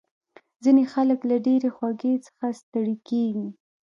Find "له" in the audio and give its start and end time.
1.29-1.35